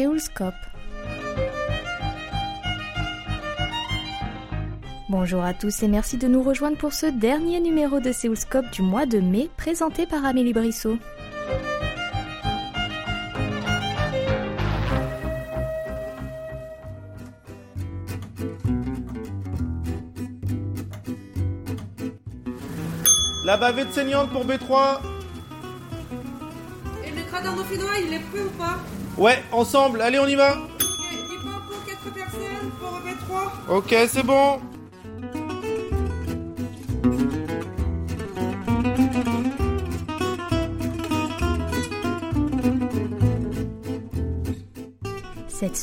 [0.00, 0.54] Séoulscope.
[5.10, 8.80] Bonjour à tous et merci de nous rejoindre pour ce dernier numéro de Séoulscope du
[8.80, 10.96] mois de mai présenté par Amélie Brissot.
[23.44, 25.00] La bavette saignante pour B3
[27.04, 28.78] Et le gradin dauphinois, il est prêt ou pas?
[29.20, 30.52] Ouais, ensemble, allez on y va.
[30.52, 30.58] Ok,
[31.28, 33.76] dis-moi pour 4 personnes, pour B3.
[33.76, 34.62] Ok, c'est bon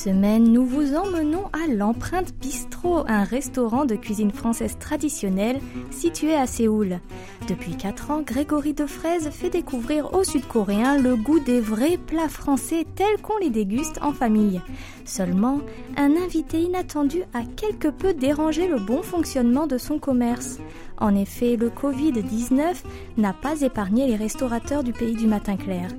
[0.08, 5.60] semaine, nous vous emmenons à l'Empreinte Bistrot, un restaurant de cuisine française traditionnelle
[5.92, 7.02] situé à Séoul.
[7.50, 12.86] Depuis 4 ans, Grégory Defraise fait découvrir aux Sud-Coréens le goût des vrais plats français
[12.96, 14.62] tels qu'on les déguste en famille.
[15.04, 15.60] Seulement,
[15.98, 20.60] un invité inattendu a quelque peu dérangé le bon fonctionnement de son commerce.
[21.00, 22.76] En effet, le Covid-19
[23.18, 25.90] n'a pas épargné les restaurateurs du pays du matin clair.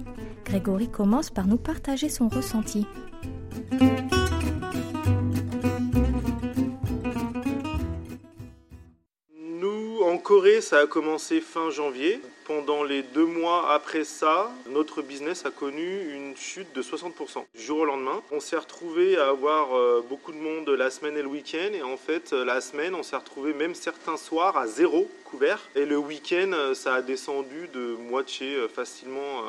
[0.46, 2.86] Grégory commence par nous partager son ressenti.
[9.36, 12.20] Nous, en Corée, ça a commencé fin janvier.
[12.48, 17.44] Pendant les deux mois après ça, notre business a connu une chute de 60%.
[17.54, 21.18] Du jour au lendemain, on s'est retrouvé à avoir euh, beaucoup de monde la semaine
[21.18, 21.74] et le week-end.
[21.74, 25.60] Et en fait, euh, la semaine, on s'est retrouvé même certains soirs à zéro couvert.
[25.76, 29.42] Et le week-end, euh, ça a descendu de moitié facilement,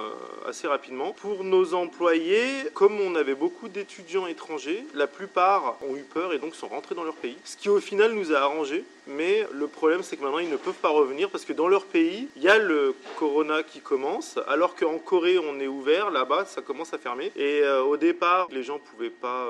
[0.45, 1.13] assez rapidement.
[1.13, 6.37] Pour nos employés, comme on avait beaucoup d'étudiants étrangers, la plupart ont eu peur et
[6.37, 7.37] donc sont rentrés dans leur pays.
[7.45, 8.83] Ce qui au final nous a arrangé.
[9.09, 11.85] Mais le problème, c'est que maintenant, ils ne peuvent pas revenir parce que dans leur
[11.85, 16.09] pays, il y a le corona qui commence, alors qu'en Corée, on est ouvert.
[16.09, 17.31] Là-bas, ça commence à fermer.
[17.35, 19.47] Et euh, au départ, les gens pouvaient pas.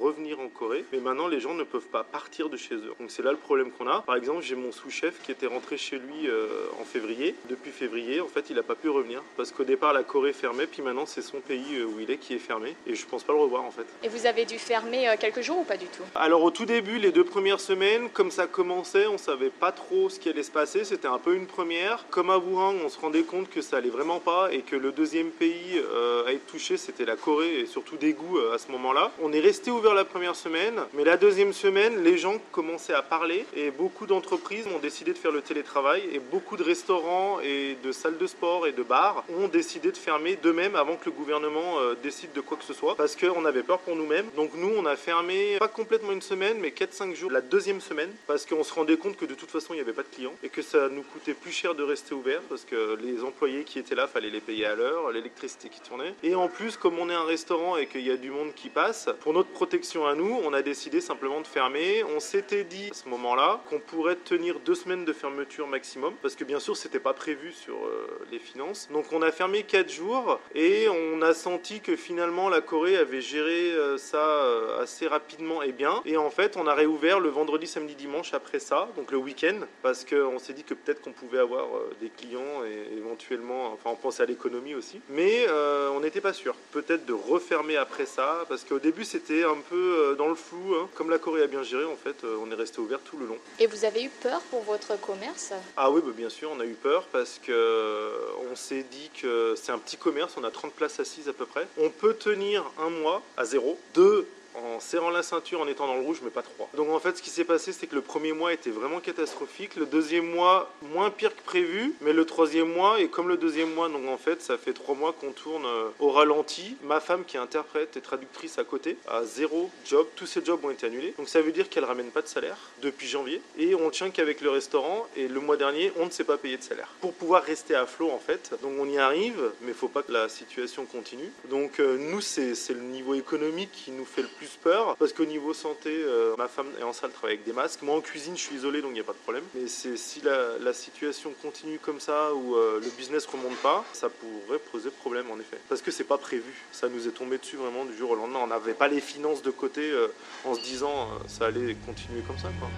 [0.00, 2.94] Revenir en Corée, mais maintenant les gens ne peuvent pas partir de chez eux.
[2.98, 4.02] Donc c'est là le problème qu'on a.
[4.02, 7.34] Par exemple, j'ai mon sous-chef qui était rentré chez lui euh, en février.
[7.48, 10.66] Depuis février, en fait, il n'a pas pu revenir parce qu'au départ la Corée fermait,
[10.66, 13.22] puis maintenant c'est son pays euh, où il est qui est fermé et je pense
[13.22, 13.86] pas le revoir en fait.
[14.02, 16.02] Et vous avez dû fermer euh, quelques jours ou pas du tout?
[16.14, 20.08] Alors au tout début, les deux premières semaines, comme ça commençait, on savait pas trop
[20.08, 20.84] ce qui allait se passer.
[20.84, 22.06] C'était un peu une première.
[22.10, 24.92] Comme à Wuhan, on se rendait compte que ça allait vraiment pas et que le
[24.92, 28.58] deuxième pays euh, à être touché, c'était la Corée et surtout des goûts euh, à
[28.58, 29.12] ce moment-là.
[29.22, 33.02] On est resté ouvert la première semaine, mais la deuxième semaine, les gens commençaient à
[33.02, 37.76] parler et beaucoup d'entreprises ont décidé de faire le télétravail et beaucoup de restaurants et
[37.82, 41.10] de salles de sport et de bars ont décidé de fermer d'eux-mêmes avant que le
[41.10, 44.26] gouvernement euh, décide de quoi que ce soit parce qu'on avait peur pour nous-mêmes.
[44.36, 48.10] Donc nous, on a fermé pas complètement une semaine, mais 4-5 jours la deuxième semaine
[48.26, 50.34] parce qu'on se rendait compte que de toute façon, il n'y avait pas de clients
[50.42, 53.78] et que ça nous coûtait plus cher de rester ouvert parce que les employés qui
[53.78, 56.14] étaient là, fallait les payer à l'heure, l'électricité qui tournait.
[56.22, 58.68] Et en plus, comme on est un restaurant et qu'il y a du monde qui
[58.68, 62.04] passe, pour notre protection à nous, on a décidé simplement de fermer.
[62.04, 66.36] On s'était dit à ce moment-là qu'on pourrait tenir deux semaines de fermeture maximum parce
[66.36, 68.88] que bien sûr, c'était pas prévu sur euh, les finances.
[68.92, 73.20] Donc on a fermé 4 jours et on a senti que finalement la Corée avait
[73.20, 76.02] géré euh, ça euh, assez rapidement et bien.
[76.04, 79.58] Et en fait, on a réouvert le vendredi, samedi, dimanche après ça, donc le week-end,
[79.82, 81.66] parce qu'on s'est dit que peut-être qu'on pouvait avoir
[82.00, 85.00] des clients et éventuellement, enfin on pensait à l'économie aussi.
[85.08, 85.46] Mais
[85.94, 86.54] on n'était pas sûr.
[86.70, 90.74] Peut-être de refermer après ça, parce qu'au début c'était un peu euh, dans le flou.
[90.76, 90.88] hein.
[90.94, 93.26] Comme la Corée a bien géré, en fait, euh, on est resté ouvert tout le
[93.26, 93.38] long.
[93.58, 95.52] Et vous avez eu peur pour votre commerce?
[95.76, 98.10] Ah oui, bah bien sûr, on a eu peur parce que euh,
[98.50, 101.46] on s'est dit que c'est un petit commerce, on a 30 places assises à peu
[101.46, 101.66] près.
[101.78, 105.94] On peut tenir un mois à zéro, deux en serrant la ceinture, en étant dans
[105.94, 106.68] le rouge, mais pas trois.
[106.76, 109.76] Donc en fait, ce qui s'est passé, c'est que le premier mois était vraiment catastrophique,
[109.76, 113.72] le deuxième mois moins pire que prévu, mais le troisième mois, et comme le deuxième
[113.74, 116.76] mois, donc en fait, ça fait trois mois qu'on tourne euh, au ralenti.
[116.82, 120.06] Ma femme, qui est interprète et traductrice à côté, a zéro job.
[120.16, 121.14] Tous ses jobs ont été annulés.
[121.18, 124.40] Donc ça veut dire qu'elle ramène pas de salaire depuis janvier, et on tient qu'avec
[124.40, 125.06] le restaurant.
[125.16, 127.86] Et le mois dernier, on ne s'est pas payé de salaire pour pouvoir rester à
[127.86, 128.54] flot en fait.
[128.62, 131.30] Donc on y arrive, mais faut pas que la situation continue.
[131.50, 135.24] Donc euh, nous, c'est le niveau économique qui nous fait le plus peur, parce qu'au
[135.24, 137.82] niveau santé, euh, ma femme est en salle, travaille avec des masques.
[137.82, 139.44] Moi en cuisine, je suis isolé, donc il n'y a pas de problème.
[139.54, 144.08] Mais c'est si la, situation continue comme ça, ou euh, le business remonte pas, ça
[144.08, 145.58] pourrait poser problème en effet.
[145.68, 146.64] Parce que c'est pas prévu.
[146.72, 148.40] Ça nous est tombé dessus vraiment du jour au lendemain.
[148.42, 150.08] On n'avait pas les finances de côté euh,
[150.44, 152.48] en se disant ça allait continuer comme ça.
[152.58, 152.68] Quoi.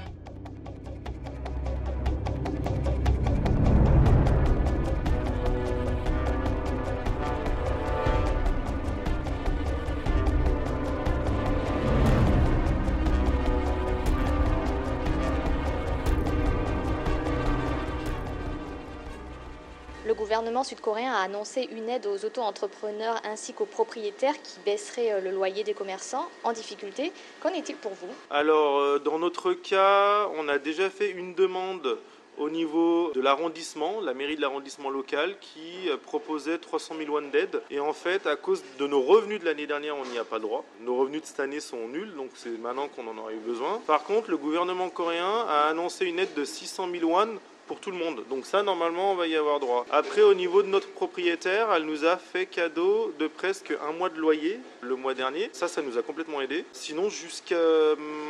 [20.26, 25.30] Gouvernement sud-coréen a annoncé une aide aux auto-entrepreneurs ainsi qu'aux propriétaires qui baisserait euh, le
[25.30, 27.12] loyer des commerçants en difficulté.
[27.40, 28.08] Qu'en est-il pour vous?
[28.30, 31.98] Alors, euh, dans notre cas, on a déjà fait une demande
[32.38, 37.28] au niveau de l'arrondissement, la mairie de l'arrondissement local, qui euh, proposait 300 000 won
[37.28, 37.62] d'aide.
[37.70, 40.40] Et en fait, à cause de nos revenus de l'année dernière, on n'y a pas
[40.40, 40.64] droit.
[40.80, 43.80] Nos revenus de cette année sont nuls, donc c'est maintenant qu'on en aurait eu besoin.
[43.86, 47.90] Par contre, le gouvernement coréen a annoncé une aide de 600 000 won pour tout
[47.90, 48.24] le monde.
[48.30, 49.86] Donc ça, normalement, on va y avoir droit.
[49.90, 54.08] Après, au niveau de notre propriétaire, elle nous a fait cadeau de presque un mois
[54.08, 55.50] de loyer le mois dernier.
[55.52, 56.64] Ça, ça nous a complètement aidé.
[56.72, 57.56] Sinon, jusqu'à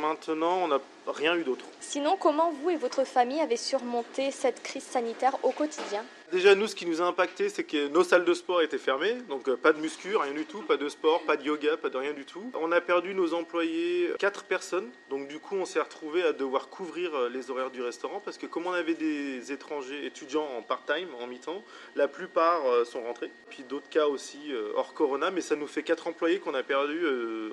[0.01, 1.65] maintenant, on n'a rien eu d'autre.
[1.79, 6.03] Sinon, comment vous et votre famille avez surmonté cette crise sanitaire au quotidien?
[6.29, 9.13] Déjà, nous, ce qui nous a impacté, c'est que nos salles de sport étaient fermées,
[9.29, 11.87] donc euh, pas de muscu, rien du tout, pas de sport, pas de yoga, pas
[11.87, 12.51] de rien du tout.
[12.59, 16.67] On a perdu nos employés, quatre personnes, donc du coup, on s'est retrouvé à devoir
[16.67, 20.61] couvrir euh, les horaires du restaurant parce que comme on avait des étrangers étudiants en
[20.61, 21.63] part-time, en mi-temps,
[21.95, 23.31] la plupart euh, sont rentrés.
[23.49, 27.05] Puis d'autres cas aussi hors corona, mais ça nous fait quatre employés qu'on a perdus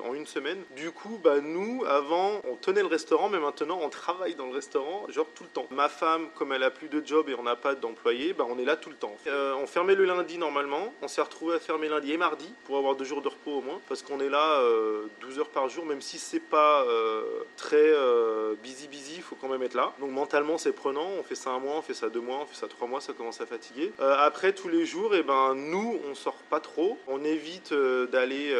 [0.04, 0.58] en une semaine.
[0.74, 4.54] Du coup, bah, nous, avant, on tenait le restaurant, mais maintenant, on travaille dans le
[4.54, 5.66] restaurant, genre tout le temps.
[5.70, 8.58] Ma femme, comme elle a plus de job et on n'a pas d'employés, bah, on
[8.58, 9.14] est là tout le temps.
[9.26, 12.78] Euh, on fermait le lundi normalement, on s'est retrouvé à fermer lundi et mardi pour
[12.78, 14.60] avoir deux jours de repos au moins, parce qu'on est là
[15.20, 17.22] 12 euh, heures par jour, même si c'est pas euh,
[17.56, 17.92] très
[18.62, 19.92] busy busy, il faut quand même être là.
[20.00, 22.46] Donc mentalement c'est prenant, on fait ça un mois, on fait ça deux mois, on
[22.46, 23.92] fait ça trois mois, ça commence à fatiguer.
[23.98, 28.54] après tous les jours, et eh ben nous on sort pas trop, on évite d'aller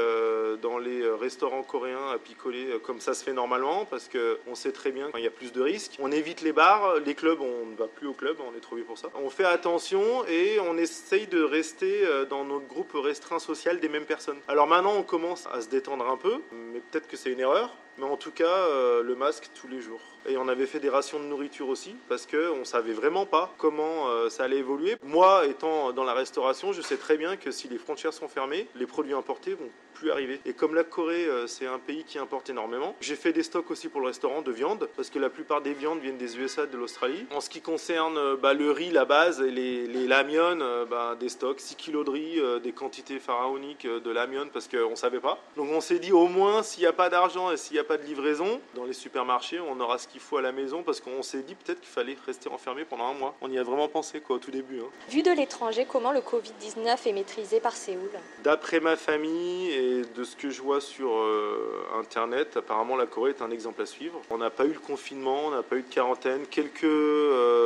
[0.61, 4.73] dans les restaurants coréens à picoler comme ça se fait normalement, parce que on sait
[4.75, 5.97] très bien qu'il y a plus de risques.
[5.99, 8.77] On évite les bars, les clubs, on ne va plus au club, on est trop
[8.77, 9.09] vieux pour ça.
[9.15, 13.89] On fait attention et on essaye de rester euh, dans notre groupe restreint social des
[13.89, 14.39] mêmes personnes.
[14.49, 17.75] Alors maintenant, on commence à se détendre un peu, mais peut-être que c'est une erreur.
[17.99, 20.01] Mais en tout cas, euh, le masque tous les jours.
[20.27, 23.53] Et on avait fait des rations de nourriture aussi, parce qu'on ne savait vraiment pas
[23.59, 24.97] comment euh, ça allait évoluer.
[25.03, 28.67] Moi, étant dans la restauration, je sais très bien que si les frontières sont fermées,
[28.75, 30.41] les produits importés vont plus arriver.
[30.45, 33.71] Et comme la Corée, euh, c'est un pays qui importe énormément, j'ai fait des stocks
[33.71, 36.67] aussi pour le restaurant de viande, parce que la plupart des viandes viennent des USA,
[36.67, 37.27] de l'Australie.
[37.31, 41.61] En ce qui concerne bah, le riz, la base, et les, les bah, des stocks,
[41.61, 45.39] 6 kilos de riz, des quantités pharaoniques de l'amion, parce qu'on ne savait pas.
[45.57, 47.87] Donc on s'est dit, au moins, s'il n'y a pas d'argent et s'il n'y a
[47.87, 51.01] pas de livraison, dans les supermarchés, on aura ce qu'il faut à la maison parce
[51.01, 53.35] qu'on s'est dit peut-être qu'il fallait rester enfermé pendant un mois.
[53.43, 54.81] On y a vraiment pensé quoi au tout début.
[54.81, 54.89] Hein.
[55.11, 58.11] Vu de l'étranger, comment le Covid-19 est maîtrisé par Séoul?
[58.43, 63.31] D'après ma famille et de ce que je vois sur euh, Internet, apparemment la Corée
[63.31, 64.21] est un exemple à suivre.
[64.31, 67.64] On n'a pas eu le confinement, on n'a pas eu de quarantaine, quelques euh, euh,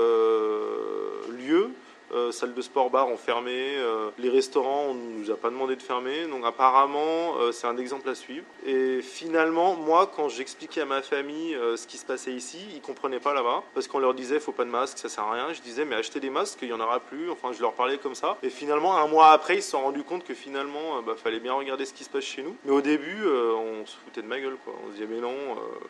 [2.32, 5.76] salles de sport, bar ont fermé, euh, les restaurants, on ne nous a pas demandé
[5.76, 6.26] de fermer.
[6.26, 8.44] Donc apparemment, euh, c'est un exemple à suivre.
[8.66, 13.20] Et finalement, moi, quand j'expliquais à ma famille ce qui se passait ici, ils comprenaient
[13.20, 15.52] pas là-bas parce qu'on leur disait faut pas de masque, ça sert à rien.
[15.52, 17.30] Je disais mais achetez des masques, il y en aura plus.
[17.30, 18.36] Enfin, je leur parlais comme ça.
[18.42, 21.54] Et finalement, un mois après, ils se sont rendus compte que finalement, bah, fallait bien
[21.54, 22.56] regarder ce qui se passe chez nous.
[22.64, 24.74] Mais au début, on se foutait de ma gueule, quoi.
[24.84, 25.34] On se disait mais non,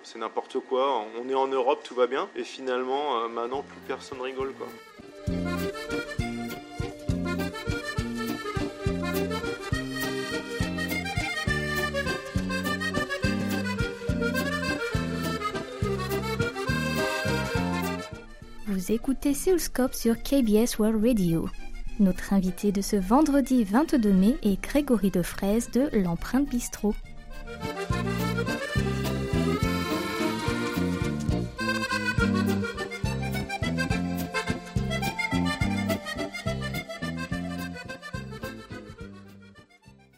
[0.02, 1.04] c'est n'importe quoi.
[1.20, 2.28] On est en Europe, tout va bien.
[2.36, 4.66] Et finalement, maintenant, plus personne rigole, quoi.
[18.90, 21.50] Écoutez Seoulscope sur KBS World Radio.
[22.00, 26.94] Notre invité de ce vendredi 22 mai est Grégory Defraise de l'Empreinte Bistrot.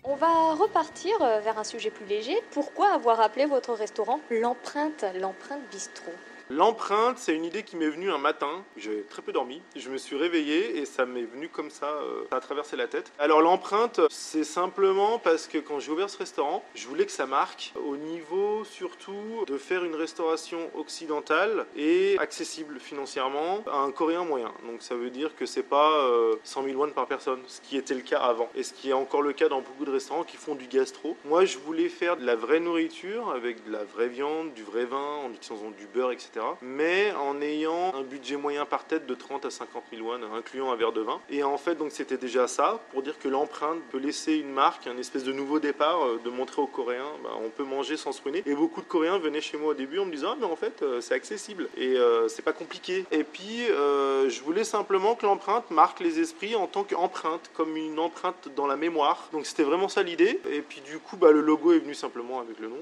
[0.05, 2.37] On va repartir euh, vers un sujet plus léger.
[2.53, 6.13] Pourquoi avoir appelé votre restaurant l'empreinte, l'empreinte bistrot?
[6.51, 8.65] L'empreinte, c'est une idée qui m'est venue un matin.
[8.77, 9.63] J'ai très peu dormi.
[9.77, 12.89] Je me suis réveillé et ça m'est venu comme ça, euh, ça a traversé la
[12.89, 13.13] tête.
[13.21, 17.27] Alors l'empreinte, c'est simplement parce que quand j'ai ouvert ce restaurant, je voulais que ça
[17.27, 24.25] marque au niveau surtout de faire une restauration occidentale et accessible financièrement à un Coréen
[24.25, 24.53] moyen.
[24.67, 26.05] Donc ça veut dire que c'est pas
[26.43, 28.91] 100 euh, 000 won par personne, ce qui était le cas avant et ce qui
[28.91, 31.17] est encore le cas dans beaucoup de restaurants qui font du gastro.
[31.27, 34.85] Moi, je voulais faire de la vraie nourriture avec de la vraie viande, du vrai
[34.85, 39.15] vin, en utilisant du beurre, etc mais en ayant un budget moyen par tête de
[39.15, 41.21] 30 à 50 000 won, incluant un verre de vin.
[41.31, 44.87] Et en fait, donc c'était déjà ça, pour dire que l'empreinte peut laisser une marque,
[44.87, 48.13] un espèce de nouveau départ, euh, de montrer aux Coréens, bah, on peut manger sans
[48.13, 48.43] se ruiner.
[48.47, 50.57] Et beaucoup de Coréens venaient chez moi au début en me disant, ah, mais en
[50.57, 53.05] fait, euh, c'est accessible et euh, c'est pas compliqué.
[53.11, 57.99] Et puis, je voulais simplement que l'empreinte marque les esprits en tant qu'empreinte, comme une
[57.99, 59.29] empreinte dans la mémoire.
[59.33, 60.41] Donc c'était vraiment ça l'idée.
[60.51, 62.77] Et puis du coup, bah, le logo est venu simplement avec le nom.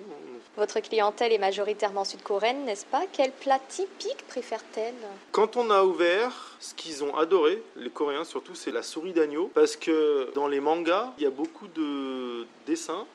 [0.57, 3.03] Votre clientèle est majoritairement sud-coréenne, n'est-ce pas?
[3.13, 4.95] Quel typique préfèrent-elles
[5.33, 9.51] Quand on a ouvert, ce qu'ils ont adoré, les Coréens surtout, c'est la souris d'agneau.
[9.55, 13.07] Parce que dans les mangas, il y a beaucoup de dessins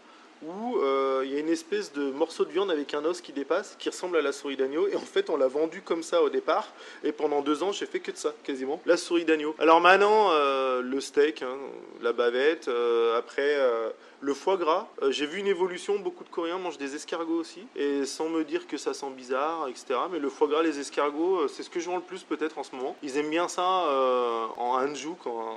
[0.45, 3.31] où euh, il y a une espèce de morceau de viande avec un os qui
[3.31, 4.87] dépasse, qui ressemble à la souris d'agneau.
[4.87, 6.67] Et en fait, on l'a vendu comme ça au départ.
[7.03, 8.81] Et pendant deux ans, j'ai fait que de ça, quasiment.
[8.85, 9.55] La souris d'agneau.
[9.59, 11.57] Alors maintenant, euh, le steak, hein,
[12.01, 13.57] la bavette, euh, après
[14.23, 14.87] le foie gras.
[15.09, 15.99] j'ai vu une évolution.
[15.99, 17.65] Beaucoup de Coréens mangent des escargots aussi.
[17.75, 19.95] Et sans me dire que ça sent bizarre, etc.
[20.11, 22.63] Mais le foie gras, les escargots, c'est ce que je vends le plus peut-être en
[22.63, 22.95] ce moment.
[23.03, 23.63] Ils aiment bien ça
[24.57, 25.09] en hanju,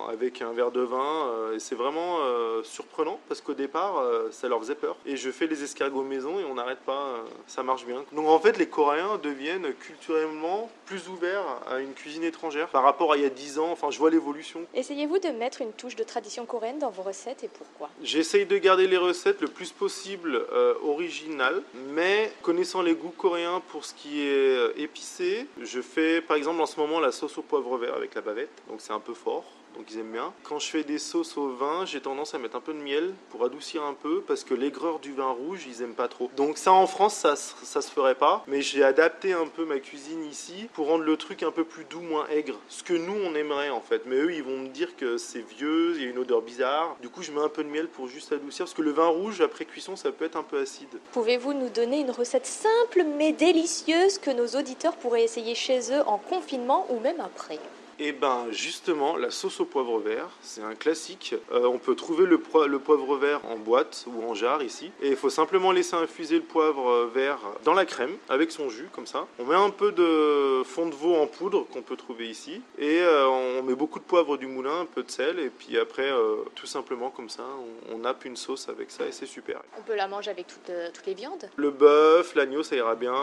[0.08, 1.52] avec un verre de vin.
[1.54, 2.18] et c'est vraiment
[2.62, 4.96] surprenant parce qu'au départ, ça leur faisait peur.
[5.06, 8.04] Et je fais les escargots maison et on n'arrête pas, euh, ça marche bien.
[8.12, 13.12] Donc en fait, les Coréens deviennent culturellement plus ouverts à une cuisine étrangère par rapport
[13.12, 13.70] à il y a 10 ans.
[13.70, 14.64] Enfin, je vois l'évolution.
[14.75, 17.90] Essayez-vous de mettre une touche de tradition coréenne dans vos recettes et pourquoi?
[18.02, 21.63] J'essaye de garder les recettes le plus possible euh, originales,
[21.95, 26.61] mais connaissant les goûts coréens pour ce qui est euh, épicé, je fais par exemple
[26.61, 29.15] en ce moment la sauce au poivre vert avec la bavette, donc c'est un peu
[29.15, 29.45] fort
[29.76, 30.33] donc ils aiment bien.
[30.42, 33.14] Quand je fais des sauces au vin, j'ai tendance à mettre un peu de miel
[33.30, 36.30] pour adoucir un peu, parce que l'aigreur du vin rouge, ils aiment pas trop.
[36.37, 39.78] Donc ça en France, ça, ça se ferait pas, mais j'ai adapté un peu ma
[39.78, 42.59] cuisine ici pour rendre le truc un peu plus doux, moins aigre.
[42.68, 44.02] Ce que nous, on aimerait en fait.
[44.06, 46.97] Mais eux, ils vont me dire que c'est vieux, il y a une odeur bizarre.
[47.00, 49.09] Du coup, je mets un peu de miel pour juste adoucir, parce que le vin
[49.09, 50.88] rouge, après cuisson, ça peut être un peu acide.
[51.12, 56.02] Pouvez-vous nous donner une recette simple mais délicieuse que nos auditeurs pourraient essayer chez eux
[56.06, 57.59] en confinement ou même après?
[57.99, 61.35] Et eh ben justement, la sauce au poivre vert, c'est un classique.
[61.50, 64.91] Euh, on peut trouver le, le, poivre vert en boîte ou en jarre ici.
[65.00, 68.88] Et il faut simplement laisser infuser le poivre vert dans la crème avec son jus
[68.93, 69.26] comme ça.
[69.38, 72.61] On met un peu de fond de veau en poudre qu'on peut trouver ici.
[72.79, 75.38] Et euh, on met beaucoup de poivre du moulin, un peu de sel.
[75.38, 77.45] Et puis après, euh, tout simplement comme ça,
[77.91, 79.62] on, nappe une sauce avec ça et c'est super.
[79.79, 81.49] On peut la manger avec toutes, toutes les viandes?
[81.57, 83.15] Le bœuf, l'agneau, ça ira bien.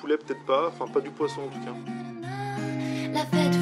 [0.00, 0.68] Poulet, peut-être pas.
[0.68, 1.74] Enfin, pas du poisson en tout cas.
[3.12, 3.61] La fête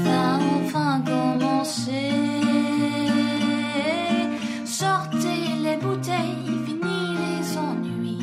[4.65, 8.19] Sortez les bouteilles, finis les ennuis.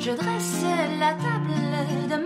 [0.00, 0.64] Je dresse
[0.98, 2.16] la table de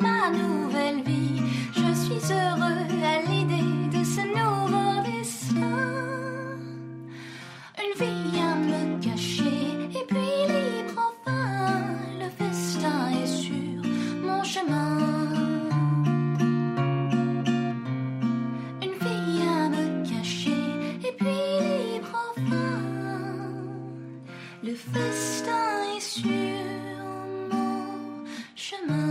[28.62, 29.01] mon chemin.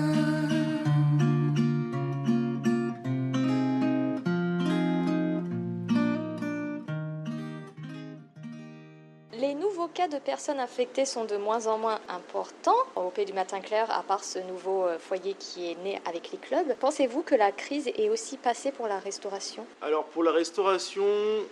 [9.81, 13.61] Nouveaux cas de personnes infectées sont de moins en moins importants au Pays du Matin
[13.61, 16.75] Clair, à part ce nouveau euh, foyer qui est né avec les clubs.
[16.79, 19.65] Pensez-vous que la crise est aussi passée pour la restauration?
[19.81, 21.03] Alors pour la restauration,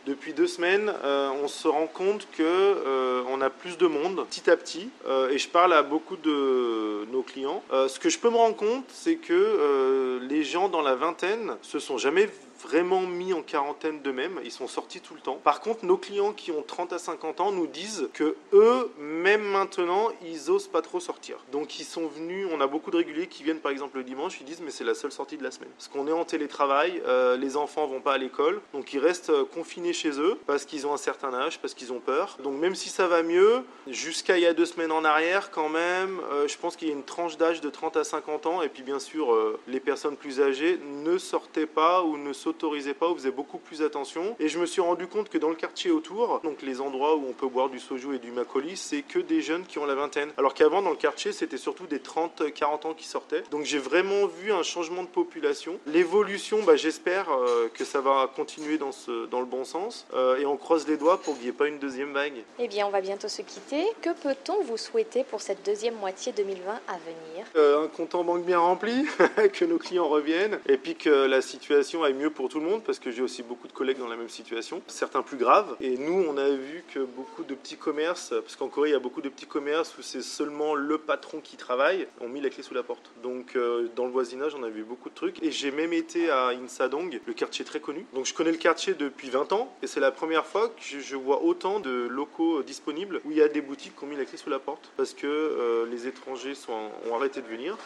[0.06, 4.24] depuis deux semaines, euh, on se rend compte que euh, on a plus de monde
[4.30, 4.92] petit à petit.
[5.32, 7.64] et je parle à beaucoup de nos clients.
[7.72, 11.80] ce que je peux me rendre compte, c'est que les gens dans la vingtaine se
[11.80, 12.30] sont jamais
[12.62, 15.40] vraiment mis en quarantaine d'eux-mêmes, ils sont sortis tout le temps.
[15.44, 19.44] Par contre, nos clients qui ont 30 à 50 ans nous disent que eux, même
[19.44, 21.38] maintenant, ils osent pas trop sortir.
[21.52, 24.40] Donc ils sont venus, on a beaucoup de réguliers qui viennent par exemple le dimanche,
[24.40, 25.70] ils disent mais c'est la seule sortie de la semaine.
[25.78, 29.30] Parce qu'on est en télétravail, euh, les enfants vont pas à l'école, donc ils restent
[29.30, 32.38] euh, confinés chez eux parce qu'ils ont un certain âge, parce qu'ils ont peur.
[32.44, 35.70] Donc même si ça va mieux, jusqu'à il y a deux semaines en arrière quand
[35.70, 38.62] même, euh, je pense qu'il y a une tranche d'âge de 30 à 50 ans,
[38.62, 39.36] et puis bien sûr
[39.68, 43.82] les personnes plus âgées ne sortaient pas ou ne s'autorisaient pas ou faisaient beaucoup plus
[43.84, 44.36] attention.
[44.40, 47.26] Et je me suis rendu compte que dans le quartier autour, donc les endroits où
[47.30, 49.94] on peut boire du soju et du makoli, c'est que des jeunes qui ont la
[49.96, 50.32] vingtaine.
[50.38, 53.44] Alors qu'avant, dans le quartier, c'était surtout des 30-40 ans qui sortaient.
[53.52, 55.78] Donc j'ai vraiment vu un changement de population.
[55.86, 60.08] L'évolution, bah, j'espère euh, que ça va continuer dans, ce, dans le bon sens.
[60.14, 62.34] Euh, et on croise les doigts pour qu'il n'y ait pas une deuxième vague.
[62.58, 63.86] Eh bien, on va bientôt se quitter.
[64.02, 67.46] Que peut-on vous souhaiter pour cette deuxième moitié 2020 à venir?
[67.56, 69.06] Euh, Un compte en banque bien rempli,
[69.54, 72.84] que nos clients reviennent, et puis que la situation aille mieux pour tout le monde,
[72.84, 75.76] parce que j'ai aussi beaucoup de collègues dans la même situation, certains plus graves.
[75.82, 78.96] Et nous, on a vu que beaucoup de petits commerces, parce qu'en Corée, il y
[78.96, 82.50] a beaucoup de petits commerces où c'est seulement le patron qui travaille, ont mis la
[82.50, 83.12] clé sous la porte.
[83.24, 85.42] Donc, euh, dans le voisinage, on a vu beaucoup de trucs.
[85.44, 88.06] Et j'ai même été à Insadong, le quartier très connu.
[88.14, 91.16] Donc, je connais le quartier depuis 20 ans, et c'est la première fois que je,
[91.16, 94.26] vois autant de locaux disponibles où il y a des boutiques qui ont mis la
[94.26, 97.78] clé sous la porte, parce que euh, les étrangers ont arrêté de venir.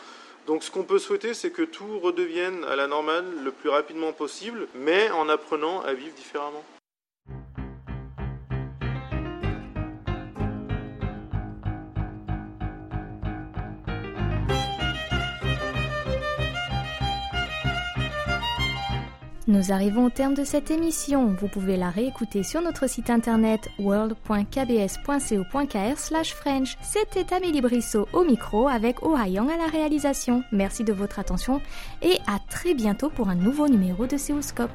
[0.48, 4.12] Donc ce qu'on peut souhaiter, c'est que tout redevienne à la normale le plus rapidement
[4.12, 6.64] possible, mais en apprenant à vivre différemment.
[19.54, 21.28] Nous arrivons au terme de cette émission.
[21.28, 26.76] Vous pouvez la réécouter sur notre site internet world.kbs.co.kr French.
[26.82, 30.44] C'était Amélie Brissot au micro avec Ohayang à la réalisation.
[30.52, 31.62] Merci de votre attention
[32.02, 34.72] et à très bientôt pour un nouveau numéro de Céoscope.